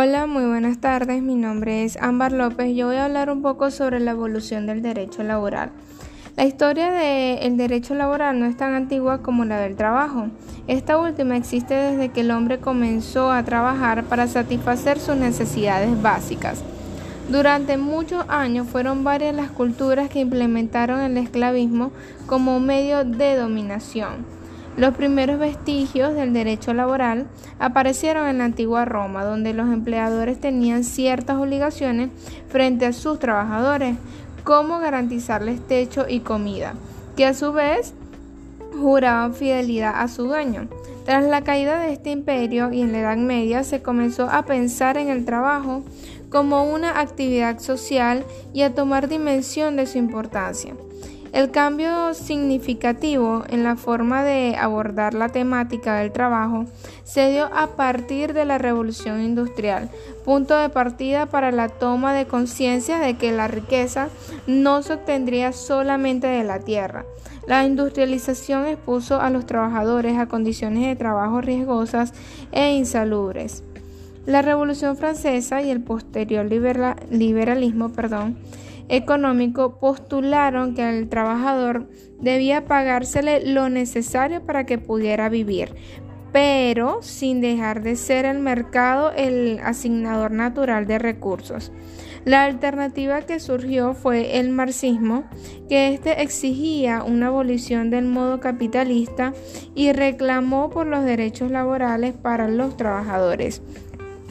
[0.00, 1.24] Hola, muy buenas tardes.
[1.24, 2.72] Mi nombre es Ámbar López.
[2.76, 5.72] Yo voy a hablar un poco sobre la evolución del derecho laboral.
[6.36, 10.28] La historia del derecho laboral no es tan antigua como la del trabajo.
[10.68, 16.62] Esta última existe desde que el hombre comenzó a trabajar para satisfacer sus necesidades básicas.
[17.28, 21.90] Durante muchos años fueron varias las culturas que implementaron el esclavismo
[22.28, 24.37] como medio de dominación.
[24.78, 27.26] Los primeros vestigios del derecho laboral
[27.58, 32.10] aparecieron en la antigua Roma, donde los empleadores tenían ciertas obligaciones
[32.46, 33.96] frente a sus trabajadores,
[34.44, 36.74] como garantizarles techo y comida,
[37.16, 37.92] que a su vez
[38.80, 40.68] juraban fidelidad a su dueño.
[41.04, 44.96] Tras la caída de este imperio y en la Edad Media se comenzó a pensar
[44.96, 45.82] en el trabajo
[46.30, 50.76] como una actividad social y a tomar dimensión de su importancia.
[51.32, 56.64] El cambio significativo en la forma de abordar la temática del trabajo
[57.04, 59.90] se dio a partir de la revolución industrial,
[60.24, 64.08] punto de partida para la toma de conciencia de que la riqueza
[64.46, 67.04] no se obtendría solamente de la tierra.
[67.46, 72.14] La industrialización expuso a los trabajadores a condiciones de trabajo riesgosas
[72.52, 73.62] e insalubres.
[74.24, 78.36] La Revolución Francesa y el posterior liberalismo perdón,
[78.88, 81.88] económico postularon que al trabajador
[82.20, 85.74] debía pagársele lo necesario para que pudiera vivir,
[86.32, 91.72] pero sin dejar de ser el mercado el asignador natural de recursos.
[92.24, 95.24] La alternativa que surgió fue el marxismo,
[95.68, 99.32] que éste exigía una abolición del modo capitalista
[99.74, 103.62] y reclamó por los derechos laborales para los trabajadores.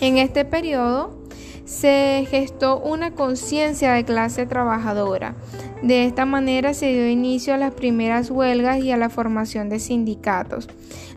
[0.00, 1.25] En este periodo,
[1.64, 5.34] se gestó una conciencia de clase trabajadora.
[5.82, 9.78] De esta manera se dio inicio a las primeras huelgas y a la formación de
[9.78, 10.68] sindicatos.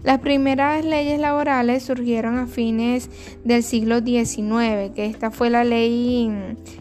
[0.03, 3.09] Las primeras leyes laborales surgieron a fines
[3.43, 6.31] del siglo XIX, que esta fue la ley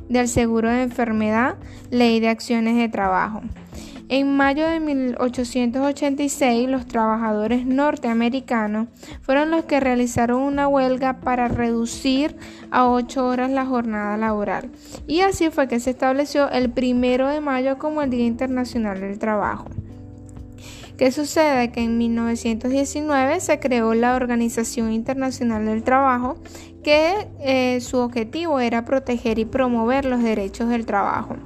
[0.09, 1.57] del seguro de enfermedad,
[1.91, 3.43] ley de acciones de trabajo.
[4.11, 8.89] En mayo de 1886, los trabajadores norteamericanos
[9.21, 12.35] fueron los que realizaron una huelga para reducir
[12.71, 14.71] a ocho horas la jornada laboral.
[15.07, 19.19] Y así fue que se estableció el primero de mayo como el Día Internacional del
[19.19, 19.67] Trabajo.
[20.97, 21.71] ¿Qué sucede?
[21.71, 26.39] Que en 1919 se creó la Organización Internacional del Trabajo,
[26.83, 31.37] que eh, su objetivo era proteger y promover los derechos del trabajo.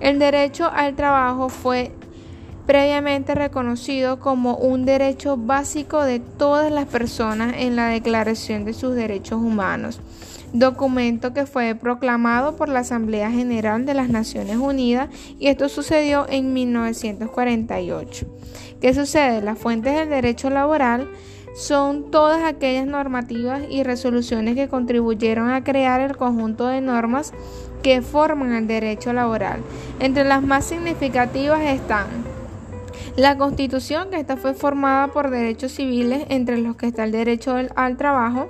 [0.00, 1.92] El derecho al trabajo fue
[2.66, 8.94] previamente reconocido como un derecho básico de todas las personas en la Declaración de sus
[8.94, 10.00] Derechos Humanos,
[10.52, 16.26] documento que fue proclamado por la Asamblea General de las Naciones Unidas y esto sucedió
[16.28, 18.26] en 1948.
[18.80, 19.42] ¿Qué sucede?
[19.42, 21.08] Las fuentes del derecho laboral
[21.54, 27.32] son todas aquellas normativas y resoluciones que contribuyeron a crear el conjunto de normas
[27.82, 29.60] que forman el derecho laboral.
[30.00, 32.33] Entre las más significativas están
[33.16, 37.56] la Constitución, que esta fue formada por derechos civiles, entre los que está el derecho
[37.74, 38.48] al, trabajo,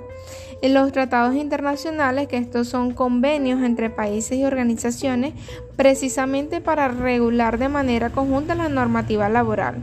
[0.63, 5.33] los tratados internacionales, que estos son convenios entre países y organizaciones,
[5.75, 9.75] precisamente para regular de manera conjunta la normativa laboral.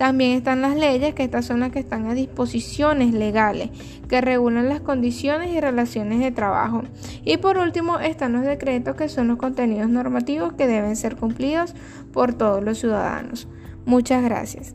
[0.00, 3.68] También están las leyes, que estas son las que están a disposiciones legales,
[4.08, 6.84] que regulan las condiciones y relaciones de trabajo.
[7.22, 11.74] Y por último están los decretos, que son los contenidos normativos que deben ser cumplidos
[12.14, 13.46] por todos los ciudadanos.
[13.86, 14.74] Muchas gracias.